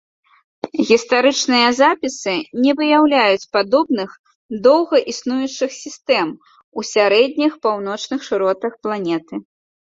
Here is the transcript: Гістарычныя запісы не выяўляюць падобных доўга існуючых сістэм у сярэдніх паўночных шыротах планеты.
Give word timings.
Гістарычныя 0.91 1.67
запісы 1.81 2.33
не 2.63 2.71
выяўляюць 2.79 3.49
падобных 3.59 4.17
доўга 4.69 4.97
існуючых 5.15 5.71
сістэм 5.83 6.27
у 6.77 6.89
сярэдніх 6.95 7.53
паўночных 7.69 8.19
шыротах 8.33 8.73
планеты. 8.87 9.35